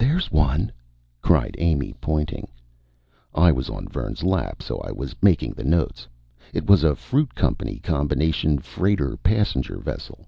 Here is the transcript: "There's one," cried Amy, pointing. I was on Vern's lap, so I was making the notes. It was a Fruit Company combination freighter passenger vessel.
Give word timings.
"There's 0.00 0.32
one," 0.32 0.72
cried 1.22 1.54
Amy, 1.60 1.94
pointing. 2.00 2.48
I 3.32 3.52
was 3.52 3.70
on 3.70 3.86
Vern's 3.86 4.24
lap, 4.24 4.64
so 4.64 4.78
I 4.78 4.90
was 4.90 5.14
making 5.22 5.52
the 5.52 5.62
notes. 5.62 6.08
It 6.52 6.66
was 6.68 6.82
a 6.82 6.96
Fruit 6.96 7.36
Company 7.36 7.78
combination 7.78 8.58
freighter 8.58 9.16
passenger 9.18 9.78
vessel. 9.78 10.26